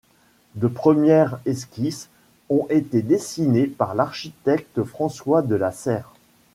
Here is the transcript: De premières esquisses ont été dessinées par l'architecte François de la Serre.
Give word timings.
De 0.55 0.67
premières 0.67 1.39
esquisses 1.45 2.09
ont 2.49 2.65
été 2.71 3.03
dessinées 3.03 3.67
par 3.67 3.93
l'architecte 3.93 4.81
François 4.83 5.43
de 5.43 5.53
la 5.53 5.71
Serre. 5.71 6.11